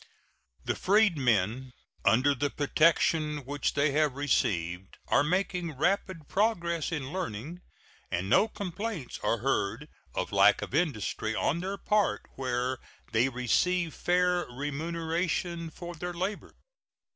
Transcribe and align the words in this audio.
The 0.65 0.73
freedmen, 0.73 1.73
under 2.03 2.33
the 2.33 2.49
protection 2.49 3.45
which 3.45 3.75
they 3.75 3.91
have 3.91 4.15
received, 4.15 4.97
are 5.09 5.21
making 5.23 5.77
rapid 5.77 6.27
progress 6.27 6.91
in 6.91 7.13
learning, 7.13 7.61
and 8.09 8.27
no 8.27 8.47
complaints 8.47 9.19
are 9.23 9.37
heard 9.37 9.87
of 10.15 10.31
lack 10.31 10.63
of 10.63 10.73
industry 10.73 11.35
on 11.35 11.59
their 11.59 11.77
part 11.77 12.23
where 12.35 12.79
they 13.11 13.29
receive 13.29 13.93
fair 13.93 14.47
remuneration 14.49 15.69
for 15.69 15.93
their 15.93 16.15
labor. 16.15 16.55